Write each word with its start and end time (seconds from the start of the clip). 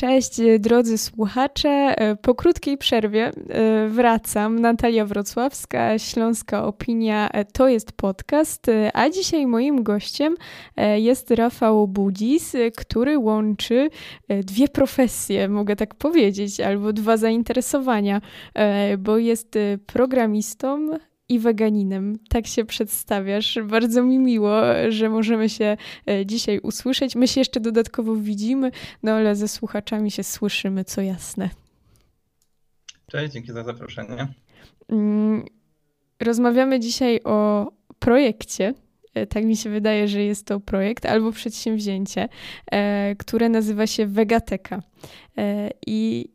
Cześć 0.00 0.40
drodzy 0.58 0.98
słuchacze. 0.98 1.94
Po 2.22 2.34
krótkiej 2.34 2.78
przerwie 2.78 3.32
wracam. 3.88 4.58
Natalia 4.58 5.06
Wrocławska, 5.06 5.98
Śląska 5.98 6.64
Opinia 6.64 7.30
to 7.52 7.68
jest 7.68 7.92
podcast, 7.92 8.66
a 8.94 9.10
dzisiaj 9.10 9.46
moim 9.46 9.82
gościem 9.82 10.36
jest 10.96 11.30
Rafał 11.30 11.88
Budzis, 11.88 12.56
który 12.76 13.18
łączy 13.18 13.90
dwie 14.28 14.68
profesje, 14.68 15.48
mogę 15.48 15.76
tak 15.76 15.94
powiedzieć, 15.94 16.60
albo 16.60 16.92
dwa 16.92 17.16
zainteresowania, 17.16 18.20
bo 18.98 19.18
jest 19.18 19.58
programistą, 19.86 20.88
i 21.30 21.38
weganinem. 21.38 22.18
Tak 22.28 22.46
się 22.46 22.64
przedstawiasz. 22.64 23.58
Bardzo 23.64 24.02
mi 24.02 24.18
miło, 24.18 24.60
że 24.88 25.08
możemy 25.08 25.48
się 25.48 25.76
e, 26.08 26.26
dzisiaj 26.26 26.58
usłyszeć. 26.58 27.16
My 27.16 27.28
się 27.28 27.40
jeszcze 27.40 27.60
dodatkowo 27.60 28.16
widzimy, 28.16 28.70
no 29.02 29.12
ale 29.12 29.36
ze 29.36 29.48
słuchaczami 29.48 30.10
się 30.10 30.24
słyszymy, 30.24 30.84
co 30.84 31.00
jasne. 31.00 31.50
Cześć, 33.06 33.32
dzięki 33.32 33.52
za 33.52 33.64
zaproszenie. 33.64 34.28
Mm, 34.88 35.44
rozmawiamy 36.20 36.80
dzisiaj 36.80 37.20
o 37.24 37.72
projekcie, 37.98 38.74
e, 39.14 39.26
tak 39.26 39.44
mi 39.44 39.56
się 39.56 39.70
wydaje, 39.70 40.08
że 40.08 40.22
jest 40.22 40.46
to 40.46 40.60
projekt 40.60 41.06
albo 41.06 41.32
przedsięwzięcie, 41.32 42.28
e, 42.72 43.14
które 43.16 43.48
nazywa 43.48 43.86
się 43.86 44.06
Vegateka. 44.06 44.82
I 45.86 46.28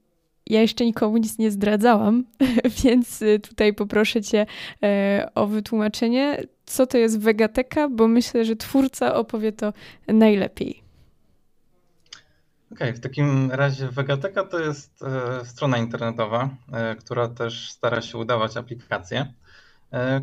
ja 0.47 0.61
jeszcze 0.61 0.85
nikomu 0.85 1.17
nic 1.17 1.37
nie 1.37 1.51
zdradzałam, 1.51 2.23
więc 2.83 3.21
y, 3.21 3.39
tutaj 3.39 3.73
poproszę 3.73 4.21
Cię 4.21 4.45
e, 4.83 5.29
o 5.35 5.47
wytłumaczenie, 5.47 6.43
co 6.65 6.87
to 6.87 6.97
jest 6.97 7.19
Vegateka, 7.19 7.89
bo 7.89 8.07
myślę, 8.07 8.45
że 8.45 8.55
twórca 8.55 9.15
opowie 9.15 9.51
to 9.51 9.73
najlepiej. 10.07 10.83
Okej, 12.71 12.89
okay, 12.89 12.93
w 12.93 12.99
takim 12.99 13.51
razie 13.51 13.87
Vegateka 13.87 14.43
to 14.43 14.59
jest 14.59 15.03
e, 15.03 15.45
strona 15.45 15.77
internetowa, 15.77 16.49
e, 16.71 16.95
która 16.95 17.27
też 17.27 17.71
stara 17.71 18.01
się 18.01 18.17
udawać 18.17 18.57
aplikację, 18.57 19.33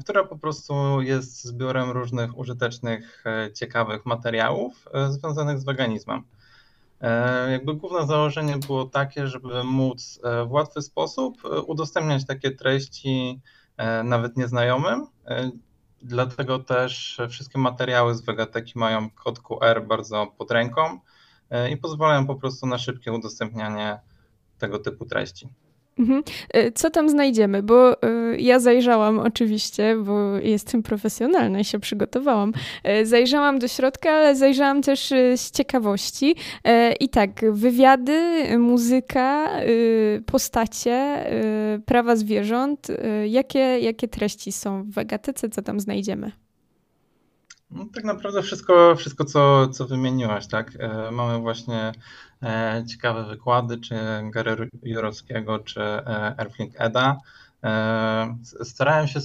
która 0.01 0.25
po 0.25 0.39
prostu 0.39 1.01
jest 1.01 1.45
zbiorem 1.45 1.91
różnych 1.91 2.39
użytecznych, 2.39 3.25
ciekawych 3.55 4.07
materiałów 4.07 4.89
związanych 5.09 5.59
z 5.59 5.65
weganizmem. 5.65 6.23
E, 7.03 7.51
jakby 7.53 7.75
główne 7.75 8.07
założenie 8.07 8.57
było 8.67 8.85
takie, 8.85 9.27
żeby 9.27 9.65
móc 9.65 10.21
e, 10.25 10.45
w 10.45 10.53
łatwy 10.53 10.83
sposób 10.83 11.45
e, 11.45 11.61
udostępniać 11.61 12.27
takie 12.27 12.51
treści 12.51 13.41
nawet 14.05 14.37
nieznajomym. 14.37 15.07
Dlatego 16.03 16.59
też 16.59 17.21
wszystkie 17.29 17.59
materiały 17.59 18.15
z 18.15 18.21
Vegateki 18.21 18.79
mają 18.79 19.11
kod 19.11 19.41
QR 19.41 19.87
bardzo 19.87 20.27
pod 20.39 20.51
ręką 20.51 20.99
i 21.71 21.77
pozwalają 21.77 22.27
po 22.27 22.35
prostu 22.35 22.67
na 22.67 22.79
szybkie 22.79 23.13
udostępnianie 23.13 24.01
tego 24.59 24.79
typu 24.79 25.07
treści. 25.07 25.49
Mhm. 25.99 26.23
E, 26.55 26.73
co 26.73 26.91
tam 26.91 27.09
znajdziemy? 27.09 27.63
Bo 27.63 28.03
e, 28.03 28.37
ja 28.39 28.59
zajrzałam 28.61 29.19
oczywiście, 29.19 29.97
bo 29.97 30.39
jestem 30.39 30.83
profesjonalna 30.83 31.61
i 31.61 31.65
się 31.65 31.79
przygotowałam. 31.79 32.53
E, 32.85 33.07
zajrzałam 33.07 33.59
do 33.59 33.69
środka, 33.69 34.11
ale 34.11 34.37
zajrzałam 34.37 34.83
też 34.83 35.13
z 35.37 35.51
ciekawości. 35.51 36.35
I 37.01 37.09
tak, 37.09 37.31
wywiady, 37.53 38.45
muzyka, 38.59 39.49
postacie, 40.27 41.27
prawa 41.87 42.17
zwierząt. 42.17 42.89
Jakie, 43.29 43.59
jakie 43.59 44.09
treści 44.09 44.53
są 44.53 44.83
w 44.83 44.91
Wegatece? 44.91 45.49
Co 45.49 45.63
tam 45.63 45.81
znajdziemy? 45.81 46.42
No, 47.73 47.87
tak 47.95 48.05
naprawdę 48.05 48.43
wszystko, 48.43 48.97
wszystko 48.97 49.25
co, 49.25 49.69
co 49.69 49.87
wymieniłaś, 49.87 50.47
tak? 50.47 50.73
Mamy 51.13 51.39
właśnie 51.39 51.93
E, 52.43 52.85
ciekawe 52.89 53.25
wykłady, 53.25 53.79
czy 53.79 53.95
Gary 54.31 54.69
Jurowskiego, 54.83 55.59
czy 55.59 55.81
e, 55.81 56.35
Erfling 56.39 56.73
Eda. 56.79 57.17
E, 57.65 58.37
starałem 58.63 59.07
się 59.07 59.21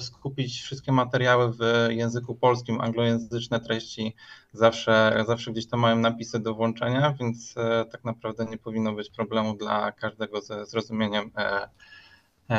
skupić 0.00 0.62
wszystkie 0.62 0.92
materiały 0.92 1.52
w 1.52 1.86
języku 1.88 2.34
polskim, 2.34 2.80
anglojęzyczne 2.80 3.60
treści 3.60 4.14
zawsze, 4.52 5.24
zawsze 5.26 5.52
gdzieś 5.52 5.66
tam 5.66 5.80
mają 5.80 5.98
napisy 5.98 6.40
do 6.40 6.54
włączenia, 6.54 7.14
więc 7.20 7.54
tak 7.92 8.04
naprawdę 8.04 8.44
nie 8.44 8.58
powinno 8.58 8.92
być 8.92 9.10
problemu 9.10 9.56
dla 9.56 9.92
każdego 9.92 10.40
ze 10.40 10.66
zrozumieniem 10.66 11.30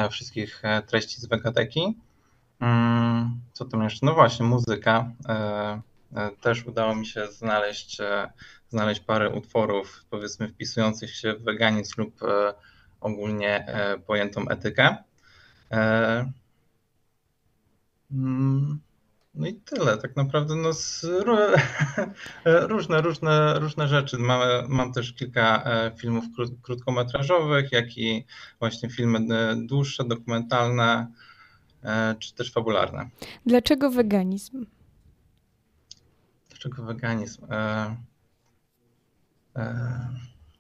wszystkich 0.10 0.62
treści 0.88 1.22
z 1.22 1.26
Wegateki. 1.26 1.98
Mm, 2.64 3.42
co 3.54 3.66
tam 3.66 3.84
jeszcze? 3.84 4.06
No 4.06 4.14
właśnie, 4.14 4.46
muzyka. 4.46 5.12
Też 6.42 6.66
udało 6.66 6.96
mi 6.96 7.06
się 7.06 7.28
znaleźć 7.28 8.02
znaleźć 8.74 9.02
parę 9.02 9.30
utworów, 9.30 10.06
powiedzmy, 10.10 10.48
wpisujących 10.48 11.16
się 11.16 11.34
w 11.34 11.44
weganizm 11.44 11.94
lub 11.98 12.24
e, 12.24 12.54
ogólnie 13.02 13.68
e, 13.68 13.98
pojętą 13.98 14.50
etykę. 14.50 14.96
E, 15.72 16.32
mm, 18.12 18.80
no 19.36 19.48
i 19.48 19.54
tyle, 19.54 19.98
tak 19.98 20.16
naprawdę 20.16 20.56
no, 20.56 20.70
różne, 22.74 23.02
różne, 23.02 23.60
różne 23.60 23.88
rzeczy. 23.88 24.18
Mam 24.68 24.94
też 24.94 25.14
kilka 25.14 25.64
filmów 25.98 26.26
krótkometrażowych, 26.62 27.72
jak 27.72 27.98
i 27.98 28.26
właśnie 28.60 28.90
filmy 28.90 29.20
dłuższe, 29.66 30.04
dokumentalne, 30.04 31.08
czy 32.20 32.34
też 32.34 32.52
fabularne. 32.52 33.10
Dlaczego 33.46 33.92
weganizm? 33.92 34.66
Dlaczego 36.50 36.84
weganizm? 36.84 37.46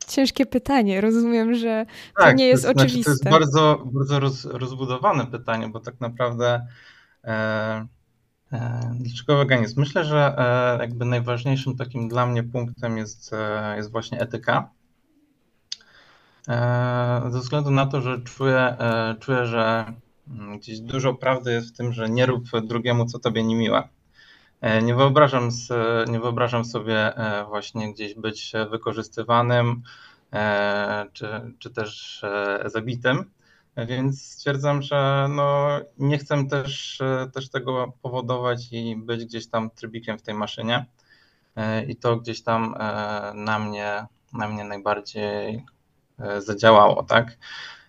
Ciężkie 0.08 0.46
pytanie. 0.46 1.02
Rozumiem, 1.02 1.56
że 1.56 1.86
to 2.18 2.24
tak, 2.24 2.38
nie 2.38 2.48
jest 2.48 2.64
to 2.64 2.72
znaczy, 2.72 2.86
oczywiste. 2.88 3.12
To 3.12 3.12
jest 3.12 3.30
bardzo, 3.30 3.84
bardzo 3.86 4.20
roz, 4.20 4.46
rozbudowane 4.46 5.28
pytanie, 5.28 5.68
bo 5.68 5.80
tak 5.80 6.02
naprawdę 6.02 6.68
e, 7.24 7.88
e, 8.52 8.96
dlaczego 9.00 9.38
weganizm? 9.38 9.80
Myślę, 9.80 10.06
że 10.06 10.36
e, 10.38 10.78
jakby 10.82 11.06
najważniejszym 11.06 11.78
takim 11.78 12.10
dla 12.10 12.26
mnie 12.26 12.44
punktem 12.44 12.98
jest, 12.98 13.34
e, 13.34 13.74
jest 13.78 13.92
właśnie 13.92 14.20
etyka. 14.20 14.70
E, 16.50 17.22
ze 17.30 17.40
względu 17.40 17.72
na 17.72 17.86
to, 17.86 18.02
że 18.02 18.22
czuję, 18.22 18.58
e, 18.58 19.16
czuję, 19.20 19.46
że 19.46 19.94
gdzieś 20.58 20.80
dużo 20.80 21.14
prawdy 21.14 21.52
jest 21.52 21.70
w 21.70 21.78
tym, 21.78 21.94
że 21.94 22.10
nie 22.10 22.26
rób 22.26 22.44
drugiemu, 22.64 23.06
co 23.06 23.20
tobie 23.20 23.44
nie 23.44 23.56
miłe. 23.56 23.88
E, 24.64 24.82
nie 24.82 24.96
wyobrażam, 24.96 25.50
nie 26.08 26.20
wyobrażam 26.20 26.66
sobie 26.66 27.18
e, 27.18 27.46
właśnie 27.46 27.94
gdzieś 27.94 28.14
być 28.16 28.54
wykorzystywanym 28.72 29.82
e, 30.34 31.06
czy, 31.14 31.28
czy 31.60 31.70
też 31.70 32.22
zabitym, 32.66 33.32
więc 33.88 34.32
stwierdzam, 34.32 34.82
że 34.82 35.28
no 35.30 35.68
nie 35.98 36.18
chcę 36.18 36.48
też, 36.48 37.02
też 37.34 37.50
tego 37.50 37.94
powodować 38.02 38.68
i 38.72 38.96
być 38.96 39.26
gdzieś 39.26 39.48
tam 39.48 39.70
trybikiem 39.70 40.18
w 40.18 40.22
tej 40.22 40.34
maszynie. 40.34 40.86
I 41.88 41.96
to 41.96 42.18
gdzieś 42.18 42.44
tam 42.44 42.76
na 43.36 43.60
mnie, 43.60 44.06
na 44.34 44.48
mnie 44.48 44.64
najbardziej 44.64 45.66
zadziałało, 46.40 47.04
tak? 47.04 47.38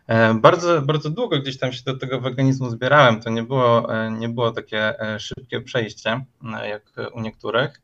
E, 0.07 0.35
bardzo, 0.35 0.83
bardzo 0.83 1.11
długo 1.11 1.41
gdzieś 1.41 1.59
tam 1.59 1.73
się 1.73 1.83
do 1.85 1.99
tego 1.99 2.21
weganizmu 2.21 2.71
zbierałem. 2.71 3.21
To 3.21 3.31
nie 3.31 3.43
było, 3.43 3.95
e, 3.95 4.11
nie 4.11 4.29
było 4.29 4.53
takie 4.53 5.01
e, 5.01 5.21
szybkie 5.21 5.61
przejście, 5.61 6.25
jak 6.65 6.93
u 7.13 7.21
niektórych, 7.21 7.81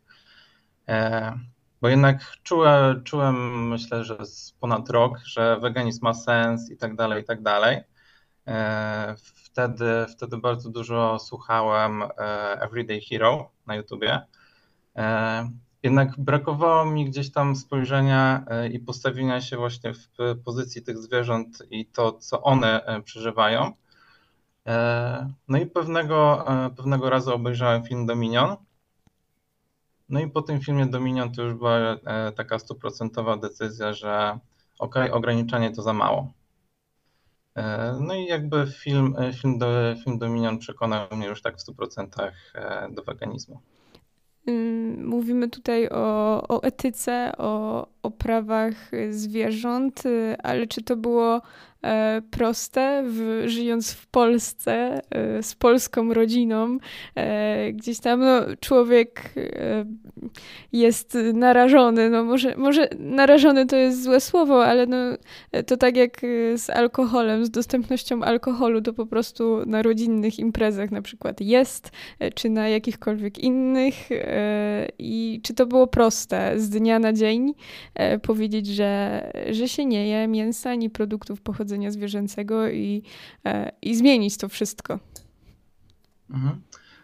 bo 1.81 1.89
jednak 1.89 2.33
czułem, 2.43 3.05
czułem 3.05 3.69
myślę, 3.69 4.05
że 4.05 4.27
z 4.27 4.53
ponad 4.61 4.91
rok, 4.91 5.19
że 5.25 5.61
weganizm 5.61 6.05
ma 6.05 6.15
sens 6.15 6.71
i 6.71 6.77
tak 6.77 6.97
dalej, 6.97 7.23
i 7.23 7.25
tak 7.25 7.43
dalej. 7.43 7.81
Wtedy, 9.17 10.07
wtedy 10.17 10.39
bardzo 10.39 10.71
dużo 10.71 11.19
słuchałem 11.19 12.03
Everyday 12.61 13.01
Hero 13.01 13.51
na 13.67 13.75
YouTubie 13.75 14.21
jednak 15.83 16.19
brakowało 16.19 16.85
mi 16.85 17.05
gdzieś 17.05 17.33
tam 17.33 17.57
spojrzenia 17.57 18.45
e, 18.47 18.69
i 18.69 18.79
postawienia 18.79 19.41
się 19.41 19.57
właśnie 19.57 19.95
w 19.95 20.09
pozycji 20.45 20.83
tych 20.83 20.99
zwierząt 20.99 21.63
i 21.71 21.87
to, 21.87 22.13
co 22.13 22.43
one 22.43 22.85
e, 22.85 23.03
przeżywają. 23.03 23.73
E, 24.67 25.33
no 25.49 25.59
i 25.59 25.67
pewnego, 25.67 26.47
pewnego 26.77 27.11
razu 27.11 27.35
obejrzałem 27.35 27.85
film 27.85 28.07
Dominion. 28.07 28.57
No 30.09 30.21
i 30.21 30.31
po 30.31 30.43
tym 30.43 30.61
filmie 30.61 30.87
Dominion 30.87 31.33
to 31.33 31.43
już 31.43 31.55
była 31.55 31.97
taka 32.37 32.59
stuprocentowa 32.59 33.37
decyzja, 33.37 33.93
że 33.93 34.39
ok, 34.79 34.95
ograniczenie 35.13 35.71
to 35.71 35.83
za 35.83 35.93
mało. 35.93 36.33
No 38.01 38.15
i 38.15 38.25
jakby 38.27 38.67
film, 38.67 39.17
film, 39.41 39.59
film 40.05 40.19
Dominion 40.19 40.59
przekonał 40.59 41.07
mnie 41.17 41.27
już 41.27 41.43
tak 41.43 41.57
w 41.57 41.65
100% 41.65 42.33
do 42.91 43.03
weganizmu. 43.03 43.61
Mówimy 44.99 45.49
tutaj 45.49 45.89
o, 45.89 46.43
o 46.49 46.63
etyce, 46.63 47.33
o, 47.39 47.87
o 48.03 48.11
prawach 48.11 48.91
zwierząt, 49.11 50.03
ale 50.43 50.67
czy 50.67 50.83
to 50.83 50.97
było 50.97 51.41
E, 51.85 52.23
proste, 52.31 53.03
w, 53.07 53.43
żyjąc 53.47 53.93
w 53.93 54.07
Polsce, 54.07 55.01
e, 55.11 55.43
z 55.43 55.55
polską 55.55 56.15
rodziną. 56.15 56.79
E, 57.17 57.73
gdzieś 57.73 58.01
tam 58.01 58.21
no, 58.21 58.41
człowiek 58.61 59.35
jest 60.73 61.19
narażony, 61.35 62.11
no 62.11 62.25
może, 62.25 62.57
może 62.57 62.89
narażony 62.99 63.67
to 63.67 63.77
jest 63.77 64.03
złe 64.03 64.21
słowo, 64.21 64.67
ale 64.67 64.87
no, 64.87 64.97
to 65.67 65.77
tak 65.77 65.97
jak 65.97 66.21
z 66.57 66.71
alkoholem, 66.71 67.45
z 67.45 67.51
dostępnością 67.51 68.23
alkoholu, 68.23 68.83
to 68.83 68.93
po 68.93 69.07
prostu 69.07 69.67
na 69.67 69.83
rodzinnych 69.83 70.39
imprezach 70.39 70.91
na 70.91 71.03
przykład 71.03 71.41
jest, 71.41 71.91
czy 72.35 72.49
na 72.49 72.69
jakichkolwiek 72.69 73.39
innych 73.39 73.95
i 74.99 75.41
czy 75.43 75.55
to 75.55 75.67
było 75.67 75.87
proste 75.87 76.61
z 76.61 76.71
dnia 76.71 76.99
na 76.99 77.13
dzień 77.13 77.55
powiedzieć, 78.23 78.67
że, 78.67 79.23
że 79.51 79.69
się 79.69 79.85
nie 79.85 80.09
je 80.09 80.29
mięsa 80.29 80.71
ani 80.71 80.91
produktów 80.91 81.41
pochodzenia 81.41 81.91
zwierzęcego 81.91 82.69
i, 82.69 83.03
e, 83.45 83.73
i 83.83 83.97
zmienić 83.97 84.37
to 84.37 84.49
wszystko. 84.49 84.99
Mhm. 86.31 86.61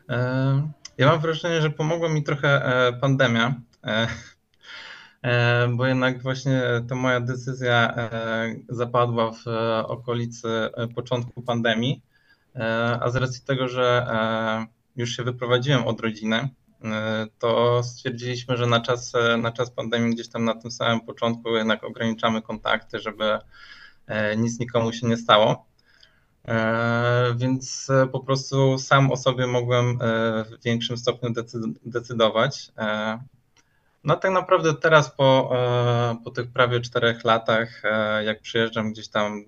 E, 0.08 0.70
ja 0.98 1.06
mam 1.06 1.20
wrażenie, 1.20 1.60
że 1.62 1.70
pomogła 1.70 2.08
mi 2.08 2.22
trochę 2.22 2.64
e, 2.64 2.92
pandemia, 2.92 3.54
bo 5.76 5.86
jednak 5.86 6.22
właśnie 6.22 6.62
ta 6.88 6.94
moja 6.94 7.20
decyzja 7.20 7.94
zapadła 8.68 9.32
w 9.32 9.46
okolicy 9.86 10.48
początku 10.94 11.42
pandemii, 11.42 12.02
a 13.00 13.10
z 13.10 13.16
racji 13.16 13.42
tego, 13.46 13.68
że 13.68 14.06
już 14.96 15.16
się 15.16 15.22
wyprowadziłem 15.22 15.86
od 15.86 16.00
rodziny, 16.00 16.48
to 17.38 17.82
stwierdziliśmy, 17.82 18.56
że 18.56 18.66
na 18.66 18.80
czas, 18.80 19.12
na 19.38 19.52
czas 19.52 19.70
pandemii 19.70 20.14
gdzieś 20.14 20.28
tam 20.28 20.44
na 20.44 20.54
tym 20.54 20.70
samym 20.70 21.00
początku 21.00 21.56
jednak 21.56 21.84
ograniczamy 21.84 22.42
kontakty, 22.42 22.98
żeby 22.98 23.38
E, 24.06 24.36
nic 24.36 24.58
nikomu 24.58 24.92
się 24.92 25.06
nie 25.06 25.16
stało. 25.16 25.66
E, 26.48 27.34
więc 27.36 27.90
e, 27.90 28.06
po 28.06 28.20
prostu 28.20 28.78
sam 28.78 29.12
o 29.12 29.16
sobie 29.16 29.46
mogłem 29.46 29.98
w 29.98 30.64
większym 30.64 30.96
stopniu 30.96 31.30
decydować. 31.84 32.72
No 34.06 34.16
tak 34.16 34.30
naprawdę 34.30 34.74
teraz 34.74 35.10
po, 35.16 35.50
po 36.24 36.30
tych 36.30 36.52
prawie 36.52 36.80
czterech 36.80 37.24
latach, 37.24 37.82
jak 38.24 38.40
przyjeżdżam 38.40 38.92
gdzieś 38.92 39.08
tam 39.08 39.44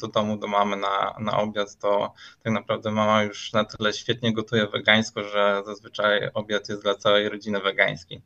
do 0.00 0.08
domu, 0.08 0.36
do 0.36 0.46
mamy 0.46 0.76
na, 0.76 1.16
na 1.20 1.38
obiad, 1.38 1.76
to 1.76 2.14
tak 2.42 2.52
naprawdę 2.52 2.90
mama 2.90 3.22
już 3.22 3.52
na 3.52 3.64
tyle 3.64 3.92
świetnie 3.92 4.32
gotuje 4.32 4.66
wegańsko, 4.66 5.24
że 5.24 5.62
zazwyczaj 5.66 6.30
obiad 6.34 6.68
jest 6.68 6.82
dla 6.82 6.94
całej 6.94 7.28
rodziny 7.28 7.60
wegański. 7.60 8.22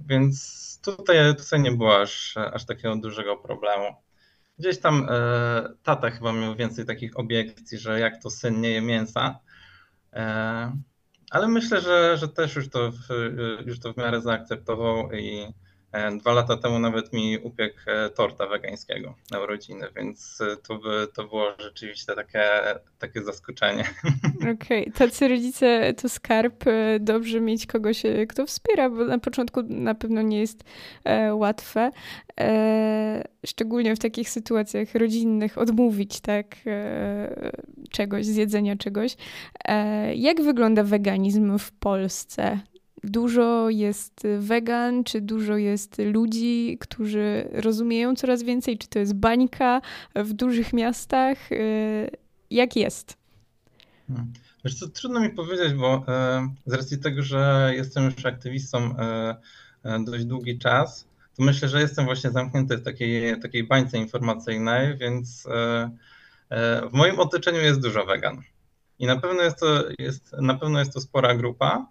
Więc 0.00 0.80
tutaj, 0.82 1.36
tutaj 1.36 1.60
nie 1.60 1.72
było 1.72 2.00
aż, 2.00 2.36
aż 2.36 2.66
takiego 2.66 2.96
dużego 2.96 3.36
problemu. 3.36 3.94
Gdzieś 4.58 4.80
tam 4.80 5.06
e, 5.10 5.68
tata 5.82 6.10
chyba 6.10 6.32
miał 6.32 6.54
więcej 6.54 6.86
takich 6.86 7.18
obiekcji, 7.18 7.78
że 7.78 8.00
jak 8.00 8.22
to 8.22 8.30
syn 8.30 8.60
nie 8.60 8.70
je 8.70 8.80
mięsa. 8.80 9.38
Ale 11.30 11.48
myślę, 11.48 11.80
że, 11.80 12.16
że 12.16 12.28
też 12.28 12.56
już 12.56 12.68
to, 12.68 12.90
w, 12.92 13.08
już 13.66 13.80
to 13.80 13.92
w 13.92 13.96
miarę 13.96 14.20
zaakceptował 14.20 15.12
i 15.12 15.46
dwa 16.18 16.32
lata 16.32 16.56
temu 16.56 16.78
nawet 16.78 17.12
mi 17.12 17.38
upiekł 17.38 17.76
e, 17.86 18.10
torta 18.10 18.46
wegańskiego 18.46 19.14
na 19.30 19.40
urodziny, 19.40 19.86
więc 19.96 20.40
e, 20.40 20.56
to, 20.56 20.78
by, 20.78 21.08
to 21.14 21.24
było 21.24 21.52
rzeczywiście 21.58 22.14
takie, 22.14 22.44
takie 22.98 23.22
zaskoczenie. 23.22 23.84
Okej, 24.54 24.82
okay. 24.82 24.92
tacy 24.92 25.28
rodzice 25.28 25.94
to 25.94 26.08
skarb. 26.08 26.64
Dobrze 27.00 27.40
mieć 27.40 27.66
kogoś, 27.66 28.02
kto 28.28 28.46
wspiera, 28.46 28.90
bo 28.90 29.04
na 29.04 29.18
początku 29.18 29.62
na 29.62 29.94
pewno 29.94 30.22
nie 30.22 30.40
jest 30.40 30.64
e, 31.04 31.34
łatwe. 31.34 31.90
E, 32.40 33.24
szczególnie 33.46 33.96
w 33.96 33.98
takich 33.98 34.30
sytuacjach 34.30 34.94
rodzinnych 34.94 35.58
odmówić 35.58 36.20
tak 36.20 36.56
e, 36.66 37.52
czegoś, 37.90 38.26
zjedzenia 38.26 38.76
czegoś. 38.76 39.16
jak 40.14 40.42
wygląda 40.42 40.82
weganizm 40.82 41.58
w 41.58 41.72
Polsce? 41.72 42.60
Dużo 43.10 43.70
jest 43.70 44.22
wegan, 44.38 45.04
czy 45.04 45.20
dużo 45.20 45.56
jest 45.56 45.96
ludzi, 45.98 46.78
którzy 46.80 47.48
rozumieją 47.52 48.14
coraz 48.14 48.42
więcej, 48.42 48.78
czy 48.78 48.88
to 48.88 48.98
jest 48.98 49.14
bańka 49.14 49.80
w 50.14 50.32
dużych 50.32 50.72
miastach? 50.72 51.52
Y, 51.52 52.10
jak 52.50 52.76
jest? 52.76 53.16
Hmm. 54.08 54.32
Wiesz 54.64 54.74
co, 54.74 54.88
trudno 54.88 55.20
mi 55.20 55.30
powiedzieć, 55.30 55.74
bo 55.74 56.04
e, 56.08 56.48
z 56.66 56.72
racji 56.72 56.98
tego, 56.98 57.22
że 57.22 57.72
jestem 57.76 58.04
już 58.04 58.26
aktywistą 58.26 58.98
e, 58.98 59.36
e, 59.84 60.04
dość 60.04 60.24
długi 60.24 60.58
czas, 60.58 61.08
to 61.36 61.42
myślę, 61.42 61.68
że 61.68 61.80
jestem 61.80 62.04
właśnie 62.04 62.30
zamknięty 62.30 62.76
w 62.76 62.82
takiej, 62.82 63.40
takiej 63.40 63.64
bańce 63.64 63.98
informacyjnej, 63.98 64.96
więc 64.96 65.48
w 66.90 66.92
moim 66.92 67.18
otoczeniu 67.18 67.60
jest 67.60 67.80
dużo 67.80 68.04
wegan. 68.04 68.42
I 68.98 69.06
na 69.06 69.16
pewno 69.16 69.42
jest 69.42 69.60
to, 69.60 69.84
jest, 69.98 70.32
na 70.32 70.54
pewno 70.54 70.78
jest 70.78 70.92
to 70.92 71.00
spora 71.00 71.34
grupa, 71.34 71.86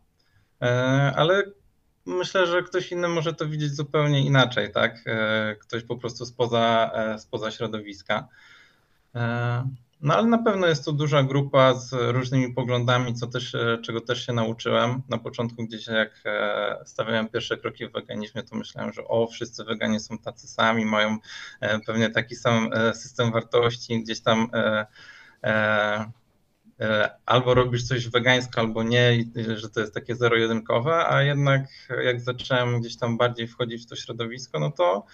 ale 1.15 1.43
myślę, 2.05 2.47
że 2.47 2.63
ktoś 2.63 2.91
inny 2.91 3.07
może 3.07 3.33
to 3.33 3.47
widzieć 3.47 3.75
zupełnie 3.75 4.25
inaczej, 4.25 4.71
tak? 4.71 5.03
E, 5.05 5.55
ktoś 5.55 5.83
po 5.83 5.97
prostu 5.97 6.25
spoza, 6.25 6.91
e, 6.93 7.19
spoza 7.19 7.51
środowiska. 7.51 8.27
No 10.01 10.15
ale 10.15 10.27
na 10.27 10.37
pewno 10.37 10.67
jest 10.67 10.85
to 10.85 10.91
duża 10.91 11.23
grupa 11.23 11.73
z 11.73 11.93
różnymi 11.93 12.53
poglądami, 12.53 13.13
co 13.13 13.27
też, 13.27 13.55
czego 13.83 14.01
też 14.01 14.25
się 14.25 14.33
nauczyłem. 14.33 15.01
Na 15.09 15.17
początku 15.17 15.63
gdzieś 15.63 15.87
jak 15.87 16.23
stawiałem 16.85 17.29
pierwsze 17.29 17.57
kroki 17.57 17.87
w 17.87 17.91
weganizmie, 17.91 18.43
to 18.43 18.55
myślałem, 18.55 18.93
że 18.93 19.07
o, 19.07 19.27
wszyscy 19.27 19.63
weganie 19.63 19.99
są 19.99 20.17
tacy 20.17 20.47
sami, 20.47 20.85
mają 20.85 21.17
pewnie 21.85 22.09
taki 22.09 22.35
sam 22.35 22.69
system 22.93 23.31
wartości, 23.31 24.03
gdzieś 24.03 24.21
tam 24.21 24.49
E, 25.43 26.11
albo 27.25 27.53
robisz 27.53 27.83
coś 27.83 28.09
wegańsko, 28.09 28.61
albo 28.61 28.83
nie, 28.83 29.23
że 29.55 29.69
to 29.69 29.79
jest 29.79 29.93
takie 29.93 30.15
zero-jedynkowe, 30.15 31.07
a 31.07 31.23
jednak 31.23 31.65
jak 32.03 32.21
zacząłem 32.21 32.81
gdzieś 32.81 32.97
tam 32.97 33.17
bardziej 33.17 33.47
wchodzić 33.47 33.83
w 33.83 33.89
to 33.89 33.95
środowisko, 33.95 34.59
no 34.59 34.71
to 34.71 35.05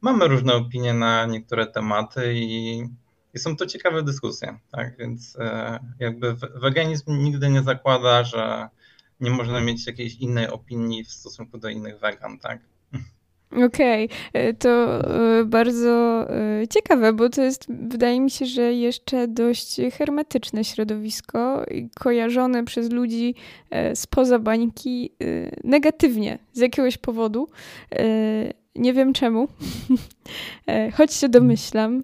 mamy 0.00 0.28
różne 0.28 0.54
opinie 0.54 0.94
na 0.94 1.26
niektóre 1.26 1.66
tematy 1.66 2.34
i, 2.34 2.82
i 3.34 3.38
są 3.38 3.56
to 3.56 3.66
ciekawe 3.66 4.02
dyskusje, 4.02 4.58
tak, 4.72 4.96
więc 4.96 5.36
e, 5.38 5.78
jakby 5.98 6.34
weganizm 6.34 7.18
nigdy 7.24 7.48
nie 7.48 7.62
zakłada, 7.62 8.24
że 8.24 8.68
nie 9.20 9.30
można 9.30 9.60
mieć 9.60 9.86
jakiejś 9.86 10.14
innej 10.14 10.48
opinii 10.48 11.04
w 11.04 11.12
stosunku 11.12 11.58
do 11.58 11.68
innych 11.68 11.98
wegan, 11.98 12.38
tak. 12.38 12.75
Okej, 13.52 14.04
okay. 14.04 14.08
E, 14.32 14.54
to 14.54 14.68
e, 15.38 15.44
bardzo 15.44 16.26
e, 16.30 16.68
ciekawe, 16.68 17.12
bo 17.12 17.28
to 17.28 17.42
jest, 17.42 17.66
wydaje 17.68 18.20
mi 18.20 18.30
się, 18.30 18.46
że 18.46 18.72
jeszcze 18.72 19.28
dość 19.28 19.76
hermetyczne 19.92 20.64
środowisko, 20.64 21.64
kojarzone 22.00 22.64
przez 22.64 22.90
ludzi 22.90 23.34
spoza 23.94 24.38
bańki 24.38 25.12
negatywnie 25.64 26.38
z 26.52 26.60
jakiegoś 26.60 26.98
powodu. 26.98 27.48
Nie 28.78 28.92
wiem 28.92 29.12
czemu, 29.12 29.48
choć 30.96 31.14
się 31.14 31.28
domyślam. 31.28 32.02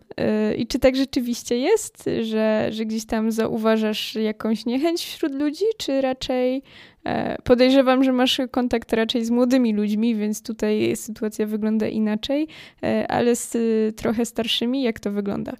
I 0.56 0.66
czy 0.66 0.78
tak 0.78 0.96
rzeczywiście 0.96 1.58
jest, 1.58 2.10
że, 2.22 2.68
że 2.70 2.84
gdzieś 2.84 3.06
tam 3.06 3.32
zauważasz 3.32 4.14
jakąś 4.14 4.66
niechęć 4.66 5.04
wśród 5.04 5.34
ludzi, 5.34 5.64
czy 5.78 6.00
raczej 6.00 6.62
E, 7.04 7.42
podejrzewam, 7.42 8.04
że 8.04 8.12
masz 8.12 8.40
kontakt 8.50 8.92
raczej 8.92 9.24
z 9.24 9.30
młodymi 9.30 9.74
ludźmi, 9.74 10.16
więc 10.16 10.42
tutaj 10.42 10.96
sytuacja 10.96 11.46
wygląda 11.46 11.86
inaczej, 11.86 12.48
e, 12.82 13.08
ale 13.08 13.36
z 13.36 13.56
trochę 13.96 14.26
starszymi, 14.26 14.82
jak 14.82 15.00
to 15.00 15.10
wygląda? 15.10 15.52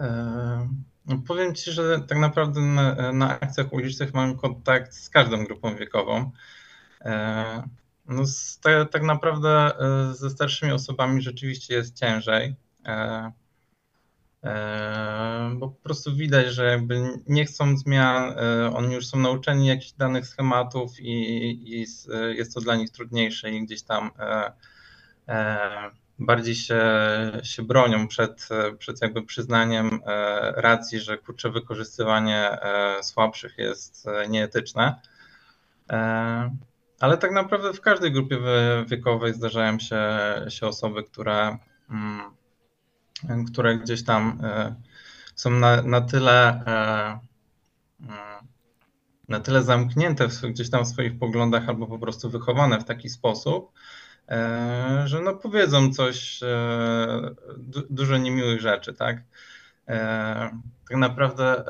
E, 0.00 0.68
no 1.06 1.22
powiem 1.26 1.54
Ci, 1.54 1.72
że 1.72 2.00
tak 2.08 2.18
naprawdę 2.18 2.60
na, 2.60 3.12
na 3.12 3.40
akcjach 3.40 3.72
ulicznych 3.72 4.14
mam 4.14 4.36
kontakt 4.36 4.94
z 4.94 5.10
każdą 5.10 5.44
grupą 5.44 5.76
wiekową. 5.76 6.30
No, 8.08 8.22
tak 8.90 9.02
naprawdę 9.02 9.72
ze 10.12 10.30
starszymi 10.30 10.72
osobami 10.72 11.22
rzeczywiście 11.22 11.74
jest 11.74 11.98
ciężej. 11.98 12.56
E, 14.44 15.50
bo 15.56 15.68
po 15.68 15.82
prostu 15.82 16.16
widać, 16.16 16.46
że 16.46 16.64
jakby 16.64 17.18
nie 17.26 17.44
chcą 17.44 17.76
zmian, 17.76 18.34
e, 18.38 18.74
oni 18.74 18.94
już 18.94 19.06
są 19.06 19.18
nauczeni 19.18 19.66
jakichś 19.66 19.92
danych 19.92 20.26
schematów 20.26 21.00
i, 21.00 21.10
i 21.74 21.86
jest 22.36 22.54
to 22.54 22.60
dla 22.60 22.76
nich 22.76 22.90
trudniejsze 22.90 23.50
i 23.50 23.64
gdzieś 23.64 23.82
tam 23.82 24.10
e, 24.18 24.52
bardziej 26.18 26.54
się, 26.54 26.82
się 27.42 27.62
bronią 27.62 28.08
przed, 28.08 28.48
przed 28.78 29.02
jakby 29.02 29.22
przyznaniem 29.22 30.00
racji, 30.56 31.00
że 31.00 31.18
kurcze 31.18 31.50
wykorzystywanie 31.50 32.58
słabszych 33.02 33.58
jest 33.58 34.06
nieetyczne. 34.28 35.00
Ale 37.00 37.18
tak 37.18 37.32
naprawdę 37.32 37.72
w 37.72 37.80
każdej 37.80 38.12
grupie 38.12 38.38
wiekowej 38.86 39.34
zdarzają 39.34 39.78
się, 39.78 40.00
się 40.48 40.66
osoby, 40.66 41.02
które 41.02 41.58
mm, 41.90 42.38
które 43.52 43.78
gdzieś 43.78 44.04
tam 44.04 44.40
e, 44.42 44.74
są 45.34 45.50
na, 45.50 45.82
na 45.82 46.00
tyle 46.00 46.64
e, 46.66 47.18
mm, 48.00 48.48
na 49.28 49.40
tyle 49.40 49.62
zamknięte 49.62 50.28
w, 50.28 50.42
gdzieś 50.42 50.70
tam 50.70 50.84
w 50.84 50.88
swoich 50.88 51.18
poglądach 51.18 51.68
albo 51.68 51.86
po 51.86 51.98
prostu 51.98 52.30
wychowane 52.30 52.80
w 52.80 52.84
taki 52.84 53.08
sposób, 53.08 53.72
że 55.04 55.20
no 55.24 55.34
powiedzą 55.34 55.92
coś, 55.92 56.40
dużo 57.90 58.16
niemiłych 58.16 58.60
rzeczy, 58.60 58.94
tak? 58.94 59.22
Tak 60.88 60.96
naprawdę 60.96 61.64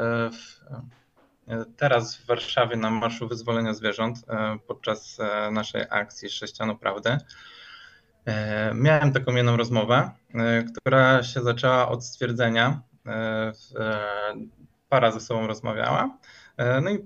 teraz 1.77 2.17
w 2.17 2.27
Warszawie 2.27 2.77
na 2.77 2.91
Marszu 2.91 3.29
Wyzwolenia 3.29 3.75
Zwierząt 3.75 4.19
podczas 4.67 5.19
naszej 5.53 5.85
akcji 5.91 6.31
Sześcianu 6.31 6.77
Prawdy 6.77 7.19
miałem 8.75 9.13
taką 9.13 9.35
jedną 9.35 9.57
rozmowę, 9.57 10.11
która 10.77 11.23
się 11.23 11.43
zaczęła 11.43 11.89
od 11.89 12.05
stwierdzenia, 12.05 12.83
para 14.89 15.11
ze 15.11 15.21
sobą 15.21 15.47
rozmawiała, 15.47 16.19
no 16.83 16.91
i 16.91 16.99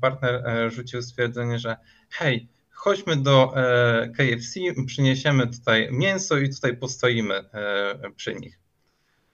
partner 0.00 0.42
rzucił 0.72 1.02
stwierdzenie, 1.02 1.58
że 1.58 1.76
hej, 2.10 2.48
chodźmy 2.70 3.16
do 3.16 3.54
KFC, 4.16 4.60
przyniesiemy 4.86 5.46
tutaj 5.46 5.88
mięso 5.92 6.38
i 6.38 6.54
tutaj 6.54 6.76
postoimy 6.76 7.44
przy 8.16 8.34
nich. 8.34 8.61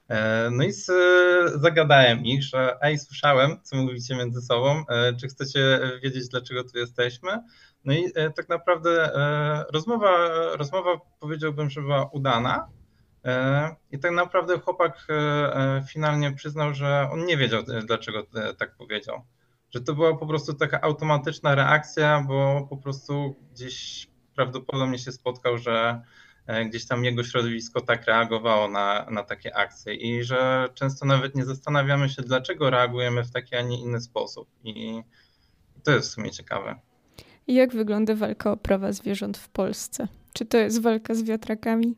E, 0.08 0.50
no 0.50 0.64
i 0.64 0.72
z, 0.72 0.90
zagadałem 1.54 2.24
ich, 2.24 2.42
że 2.42 2.78
ej, 2.80 2.98
słyszałem, 2.98 3.62
co 3.62 3.76
mówicie 3.76 4.16
między 4.16 4.40
sobą, 4.40 4.84
e, 4.88 5.12
czy 5.20 5.28
chcecie 5.28 5.80
wiedzieć, 6.02 6.28
dlaczego 6.28 6.64
tu 6.64 6.78
jesteśmy? 6.78 7.42
No 7.84 7.92
i 7.92 8.04
e, 8.14 8.30
tak 8.30 8.48
naprawdę 8.48 9.10
rozmowa, 9.72 10.28
rozmowa 10.56 10.90
powiedziałbym, 11.20 11.70
że 11.70 11.80
była 11.80 12.10
udana. 12.12 12.68
I 13.90 13.98
tak 13.98 14.12
naprawdę 14.12 14.58
chłopak 14.58 15.06
finalnie 15.88 16.32
przyznał, 16.32 16.74
że 16.74 17.08
on 17.12 17.24
nie 17.24 17.36
wiedział, 17.36 17.62
dlaczego 17.86 18.26
tak 18.58 18.76
powiedział. 18.76 19.22
Że 19.70 19.80
to 19.80 19.94
była 19.94 20.16
po 20.16 20.26
prostu 20.26 20.54
taka 20.54 20.80
automatyczna 20.80 21.54
reakcja, 21.54 22.24
bo 22.28 22.66
po 22.70 22.76
prostu 22.76 23.36
gdzieś 23.52 24.08
prawdopodobnie 24.34 24.98
się 24.98 25.12
spotkał, 25.12 25.58
że 25.58 26.02
E, 26.02 26.27
gdzieś 26.68 26.86
tam 26.86 27.04
jego 27.04 27.24
środowisko 27.24 27.80
tak 27.80 28.06
reagowało 28.06 28.68
na, 28.68 29.06
na 29.10 29.22
takie 29.22 29.56
akcje 29.56 29.94
i 29.94 30.24
że 30.24 30.68
często 30.74 31.06
nawet 31.06 31.34
nie 31.34 31.44
zastanawiamy 31.44 32.08
się, 32.08 32.22
dlaczego 32.22 32.70
reagujemy 32.70 33.24
w 33.24 33.30
taki, 33.30 33.56
a 33.56 33.62
nie 33.62 33.80
inny 33.80 34.00
sposób. 34.00 34.48
I, 34.64 35.02
to 35.84 35.90
jest 35.90 36.08
w 36.08 36.12
sumie 36.12 36.30
ciekawe. 36.30 36.74
Jak 37.46 37.72
wygląda 37.72 38.14
walka 38.14 38.52
o 38.52 38.56
prawa 38.56 38.92
zwierząt 38.92 39.38
w 39.38 39.48
Polsce? 39.48 40.08
Czy 40.32 40.46
to 40.46 40.56
jest 40.56 40.82
walka 40.82 41.14
z 41.14 41.22
wiatrakami? 41.22 41.96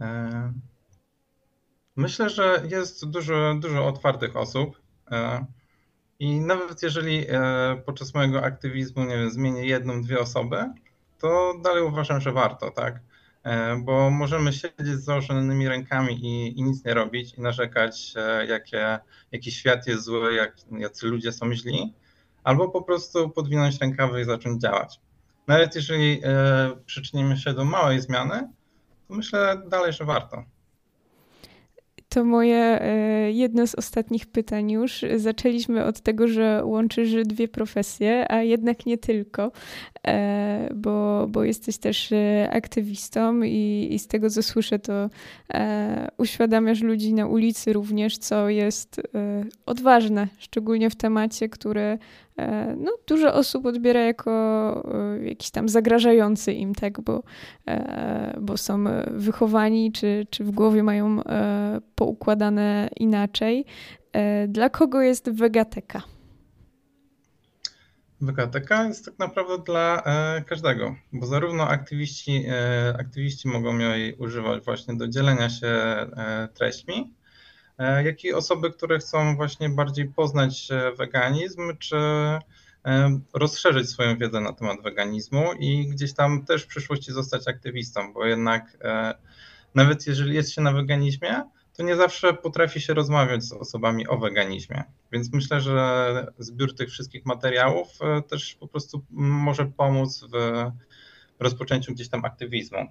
E, 0.00 0.52
myślę, 1.96 2.30
że 2.30 2.62
jest 2.70 3.10
dużo, 3.10 3.54
dużo 3.60 3.86
otwartych 3.86 4.36
osób. 4.36 4.80
E, 5.10 5.46
I 6.18 6.40
nawet 6.40 6.82
jeżeli 6.82 7.26
podczas 7.86 8.14
mojego 8.14 8.42
aktywizmu, 8.42 9.04
nie 9.04 9.16
wiem, 9.16 9.30
zmienię 9.30 9.66
jedną, 9.66 10.02
dwie 10.02 10.20
osoby, 10.20 10.64
to 11.18 11.54
dalej 11.62 11.82
uważam, 11.82 12.20
że 12.20 12.32
warto, 12.32 12.70
tak? 12.70 13.00
E, 13.44 13.76
bo 13.76 14.10
możemy 14.10 14.52
siedzieć 14.52 14.86
z 14.86 15.04
założonymi 15.04 15.68
rękami 15.68 16.14
i, 16.14 16.58
i 16.58 16.62
nic 16.62 16.84
nie 16.84 16.94
robić 16.94 17.34
i 17.34 17.40
narzekać, 17.40 18.14
e, 18.16 18.46
jakie, 18.46 18.98
jaki 19.32 19.52
świat 19.52 19.86
jest 19.86 20.04
zły, 20.04 20.34
jak, 20.34 20.56
jacy 20.78 21.06
ludzie 21.06 21.32
są 21.32 21.54
źli, 21.54 21.94
albo 22.44 22.68
po 22.68 22.82
prostu 22.82 23.30
podwinąć 23.30 23.80
rękawy 23.80 24.20
i 24.20 24.24
zacząć 24.24 24.62
działać. 24.62 25.00
Nawet 25.46 25.74
jeżeli 25.74 26.20
e, 26.24 26.70
przyczynimy 26.86 27.36
się 27.36 27.52
do 27.52 27.64
małej 27.64 28.00
zmiany, 28.00 28.48
to 29.08 29.14
myślę 29.14 29.62
dalej, 29.68 29.92
że 29.92 30.04
warto. 30.04 30.44
To 32.14 32.24
moje 32.24 32.80
e, 32.80 33.32
jedno 33.32 33.66
z 33.66 33.74
ostatnich 33.74 34.26
pytań 34.26 34.70
już. 34.70 35.04
Zaczęliśmy 35.16 35.84
od 35.84 36.00
tego, 36.00 36.28
że 36.28 36.62
łączysz 36.64 37.24
dwie 37.24 37.48
profesje, 37.48 38.32
a 38.32 38.42
jednak 38.42 38.86
nie 38.86 38.98
tylko, 38.98 39.52
e, 40.06 40.68
bo, 40.74 41.26
bo 41.28 41.44
jesteś 41.44 41.78
też 41.78 42.12
e, 42.12 42.50
aktywistą 42.52 43.42
i, 43.42 43.88
i 43.90 43.98
z 43.98 44.06
tego 44.06 44.30
co 44.30 44.42
słyszę, 44.42 44.78
to 44.78 45.10
uświadamiasz 46.18 46.82
ludzi 46.82 47.14
na 47.14 47.26
ulicy 47.26 47.72
również, 47.72 48.18
co 48.18 48.48
jest 48.48 49.00
odważne, 49.66 50.28
szczególnie 50.38 50.90
w 50.90 50.96
temacie, 50.96 51.48
który 51.48 51.98
no, 52.76 52.92
dużo 53.06 53.34
osób 53.34 53.66
odbiera 53.66 54.00
jako 54.00 54.30
e, 54.94 55.24
jakiś 55.24 55.50
tam 55.50 55.68
zagrażający 55.68 56.52
im, 56.52 56.74
tak, 56.74 57.00
bo, 57.00 57.22
e, 57.66 58.38
bo 58.40 58.56
są 58.56 58.84
wychowani, 59.10 59.92
czy, 59.92 60.26
czy 60.30 60.44
w 60.44 60.50
głowie 60.50 60.82
mają 60.82 61.20
poukładane 61.94 62.90
inaczej. 62.96 63.64
Dla 64.48 64.70
kogo 64.70 65.02
jest 65.02 65.30
wegateka? 65.30 66.02
Wegateka 68.20 68.84
jest 68.84 69.04
tak 69.04 69.18
naprawdę 69.18 69.58
dla 69.66 70.02
każdego, 70.46 70.94
bo 71.12 71.26
zarówno 71.26 71.68
aktywiści, 71.68 72.44
aktywiści 72.98 73.48
mogą 73.48 73.78
jej 73.78 74.14
używać 74.14 74.64
właśnie 74.64 74.96
do 74.96 75.08
dzielenia 75.08 75.50
się 75.50 75.66
treśćmi, 76.54 77.14
E, 77.14 77.23
jak 77.78 78.24
i 78.24 78.32
osoby, 78.32 78.70
które 78.70 78.98
chcą 78.98 79.36
właśnie 79.36 79.68
bardziej 79.68 80.08
poznać 80.08 80.68
e, 80.70 80.92
weganizm, 80.92 81.76
czy 81.78 81.96
e, 81.96 82.40
rozszerzyć 83.34 83.90
swoją 83.90 84.18
wiedzę 84.18 84.40
na 84.40 84.52
temat 84.52 84.82
weganizmu 84.82 85.52
i 85.58 85.88
gdzieś 85.88 86.14
tam 86.14 86.44
też 86.44 86.62
w 86.62 86.66
przyszłości 86.66 87.12
zostać 87.12 87.48
aktywistą, 87.48 88.12
bo 88.12 88.26
jednak 88.26 88.78
nawet 89.74 90.06
jeżeli 90.06 90.34
jest 90.34 90.52
się 90.52 90.62
na 90.62 90.72
weganizmie, 90.72 91.42
to 91.76 91.82
nie 91.82 91.96
zawsze 91.96 92.34
potrafi 92.34 92.80
się 92.80 92.94
rozmawiać 92.94 93.44
z 93.44 93.52
osobami 93.52 94.08
o 94.08 94.18
weganizmie. 94.18 94.84
Więc 95.12 95.32
myślę, 95.32 95.60
że 95.60 96.26
zbiór 96.38 96.74
tych 96.74 96.90
wszystkich 96.90 97.26
materiałów 97.26 97.88
też 98.28 98.54
po 98.54 98.68
prostu 98.68 99.04
może 99.10 99.66
pomóc 99.66 100.24
w 100.32 100.70
rozpoczęciu 101.40 101.92
gdzieś 101.92 102.08
tam 102.08 102.24
aktywizmu. 102.24 102.86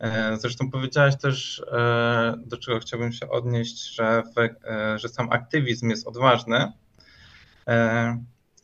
E, 0.00 0.36
zresztą 0.36 0.70
powiedziałaś 0.70 1.16
też, 1.16 1.62
e, 1.72 2.34
do 2.46 2.56
czego 2.56 2.80
chciałbym 2.80 3.12
się 3.12 3.28
odnieść, 3.28 3.94
że, 3.94 4.22
e, 4.36 4.98
że 4.98 5.08
sam 5.08 5.32
aktywizm 5.32 5.90
jest 5.90 6.06
odważny. 6.06 6.72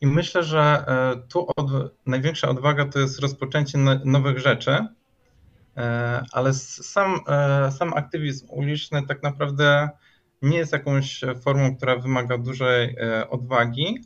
I 0.01 0.07
myślę, 0.07 0.43
że 0.43 0.85
tu 1.29 1.47
od, 1.55 1.71
największa 2.05 2.49
odwaga 2.49 2.85
to 2.85 2.99
jest 2.99 3.19
rozpoczęcie 3.19 3.77
nowych 4.05 4.39
rzeczy, 4.39 4.87
ale 6.31 6.53
sam, 6.53 7.19
sam 7.71 7.93
aktywizm 7.93 8.47
uliczny 8.49 9.07
tak 9.07 9.23
naprawdę 9.23 9.89
nie 10.41 10.57
jest 10.57 10.73
jakąś 10.73 11.21
formą, 11.41 11.75
która 11.75 11.95
wymaga 11.95 12.37
dużej 12.37 12.95
odwagi, 13.29 13.97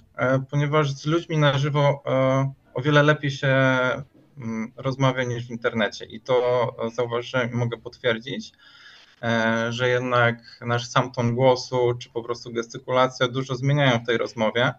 ponieważ 0.51 0.91
z 0.91 1.05
ludźmi 1.05 1.37
na 1.37 1.57
żywo 1.57 2.03
o 2.73 2.81
wiele 2.81 3.03
lepiej 3.03 3.31
się 3.31 3.57
rozmawia 4.75 5.23
niż 5.23 5.47
w 5.47 5.51
internecie. 5.51 6.05
I 6.05 6.21
to 6.21 6.75
zauważyłem 6.93 7.51
i 7.51 7.55
mogę 7.55 7.77
potwierdzić, 7.77 8.51
e, 9.23 9.67
że 9.69 9.89
jednak 9.89 10.59
nasz 10.61 10.87
sam 10.87 11.11
ton 11.11 11.35
głosu, 11.35 11.93
czy 11.99 12.09
po 12.09 12.23
prostu 12.23 12.53
gestykulacja 12.53 13.27
dużo 13.27 13.55
zmieniają 13.55 13.99
w 13.99 14.05
tej 14.05 14.17
rozmowie. 14.17 14.73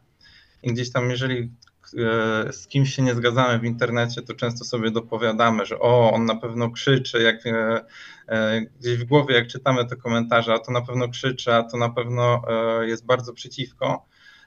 I 0.63 0.73
gdzieś 0.73 0.93
tam, 0.93 1.11
jeżeli 1.11 1.39
e, 1.39 2.53
z 2.53 2.67
kimś 2.69 2.95
się 2.95 3.03
nie 3.03 3.15
zgadzamy 3.15 3.59
w 3.59 3.65
internecie, 3.65 4.23
to 4.23 4.35
często 4.35 4.65
sobie 4.65 4.91
dopowiadamy, 4.91 5.67
że 5.67 5.79
o, 5.79 6.13
on 6.13 6.25
na 6.25 6.37
pewno 6.37 6.71
krzyczy, 6.71 7.23
jak 7.23 7.47
e, 7.47 8.61
gdzieś 8.81 8.99
w 8.99 9.05
głowie, 9.05 9.35
jak 9.35 9.47
czytamy 9.47 9.87
te 9.87 9.97
komentarze, 9.97 10.55
a 10.55 10.59
to 10.59 10.73
na 10.73 10.81
pewno 10.81 11.09
krzyczy, 11.09 11.55
a 11.55 11.63
to 11.63 11.77
na 11.77 11.89
pewno 11.89 12.43
jest 12.83 13.07
bardzo 13.07 13.33
przeciwko. 13.33 14.07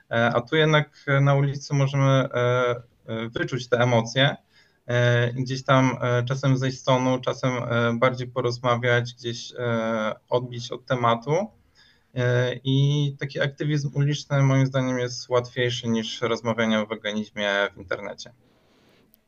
A 0.10 0.42
tu 0.42 0.56
jednak 0.56 1.06
na 1.22 1.36
ulicy 1.36 1.74
możemy 1.74 2.28
wyczuć 3.34 3.70
te 3.70 3.78
emocje 3.78 4.36
gdzieś 5.34 5.64
tam 5.64 5.98
e, 6.02 6.24
czasem 6.24 6.58
zejść 6.58 6.80
z 6.80 6.84
tonu, 6.84 7.22
czasem 7.22 7.52
e, 7.52 7.94
bardziej 7.94 8.28
porozmawiać, 8.28 9.14
gdzieś 9.14 9.54
odbić 10.30 10.72
od 10.72 10.86
tematu. 10.86 11.48
I 12.64 13.16
taki 13.20 13.42
aktywizm 13.42 13.92
uliczny 13.94 14.42
moim 14.42 14.66
zdaniem 14.66 15.00
jest 15.00 15.30
łatwiejszy 15.30 15.88
niż 15.88 16.22
rozmawianie 16.22 16.80
o 16.80 16.86
weganizmie 16.86 17.50
w 17.76 17.78
internecie. 17.78 18.34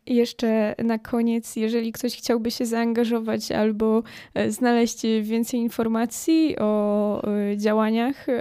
Jeszcze 0.08 0.76
na 0.84 1.00
koniec, 1.00 1.56
jeżeli 1.56 1.92
ktoś 1.92 2.18
chciałby 2.18 2.52
się 2.52 2.66
zaangażować 2.66 3.52
albo 3.52 4.04
e, 4.34 4.52
znaleźć 4.52 5.02
więcej 5.22 5.60
informacji 5.60 6.56
o 6.60 7.22
e, 7.52 7.58
działaniach 7.58 8.30
e, 8.30 8.34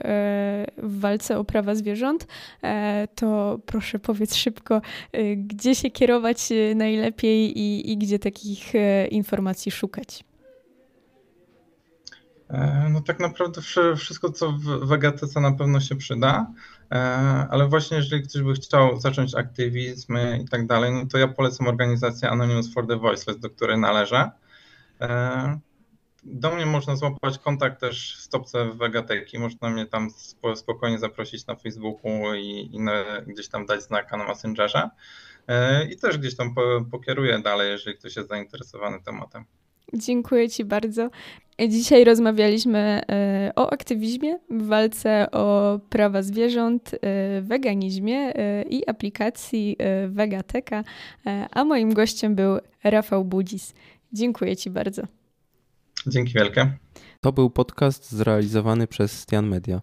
w 0.76 1.00
walce 1.00 1.38
o 1.38 1.44
prawa 1.44 1.74
zwierząt, 1.74 2.26
to 3.14 3.58
proszę 3.66 3.98
powiedz 3.98 4.34
szybko, 4.34 4.80
gdzie 5.36 5.74
się 5.74 5.90
kierować 5.90 6.38
najlepiej 6.74 7.58
i, 7.58 7.92
i 7.92 7.96
gdzie 7.96 8.18
takich 8.18 8.72
informacji 9.10 9.72
szukać. 9.72 10.24
No 12.90 13.00
tak 13.00 13.20
naprawdę 13.20 13.60
wszystko, 13.96 14.32
co 14.32 14.52
w 14.52 14.62
Wegatyce 14.62 15.40
na 15.40 15.52
pewno 15.52 15.80
się 15.80 15.96
przyda. 15.96 16.46
E, 16.92 16.96
ale 17.50 17.68
właśnie 17.68 17.96
jeżeli 17.96 18.22
ktoś 18.22 18.42
by 18.42 18.54
chciał 18.54 19.00
zacząć 19.00 19.34
aktywizm 19.34 20.16
i 20.42 20.48
tak 20.48 20.66
dalej, 20.66 20.92
no 20.92 21.06
to 21.06 21.18
ja 21.18 21.28
polecam 21.28 21.68
organizację 21.68 22.30
Anonymous 22.30 22.74
for 22.74 22.86
the 22.86 22.96
Voiceless, 22.96 23.40
do 23.40 23.50
której 23.50 23.78
należę. 23.78 24.30
E, 25.00 25.58
do 26.24 26.54
mnie 26.54 26.66
można 26.66 26.96
złapać 26.96 27.38
kontakt 27.38 27.80
też 27.80 28.16
w 28.16 28.20
stopce 28.20 28.64
Vegateki, 28.64 29.38
można 29.38 29.70
mnie 29.70 29.86
tam 29.86 30.08
spokojnie 30.54 30.98
zaprosić 30.98 31.46
na 31.46 31.54
Facebooku 31.56 32.34
i, 32.34 32.70
i 32.72 32.80
na, 32.80 33.04
gdzieś 33.26 33.48
tam 33.48 33.66
dać 33.66 33.82
znak 33.82 34.12
na 34.12 34.28
Messengerze. 34.28 34.90
i 35.90 35.96
też 35.96 36.18
gdzieś 36.18 36.36
tam 36.36 36.54
pokieruję 36.90 37.38
dalej, 37.38 37.70
jeżeli 37.70 37.98
ktoś 37.98 38.16
jest 38.16 38.28
zainteresowany 38.28 39.02
tematem. 39.02 39.44
Dziękuję 39.92 40.48
Ci 40.48 40.64
bardzo. 40.64 41.10
Dzisiaj 41.68 42.04
rozmawialiśmy 42.04 42.78
e, 42.78 43.52
o 43.56 43.72
aktywizmie 43.72 44.38
w 44.50 44.66
walce 44.66 45.30
o 45.30 45.78
prawa 45.88 46.22
zwierząt, 46.22 46.94
e, 46.94 46.98
weganizmie 47.42 48.16
e, 48.16 48.62
i 48.62 48.88
aplikacji 48.88 49.76
Vegateka, 50.08 50.84
a 51.50 51.64
moim 51.64 51.94
gościem 51.94 52.34
był 52.34 52.58
Rafał 52.84 53.24
Budzis. 53.24 53.74
Dziękuję 54.12 54.56
Ci 54.56 54.70
bardzo. 54.70 55.02
Dzięki 56.06 56.32
wielkie. 56.32 56.72
To 57.20 57.32
był 57.32 57.50
podcast 57.50 58.12
zrealizowany 58.12 58.86
przez 58.86 59.20
Stian 59.20 59.46
Media. 59.46 59.80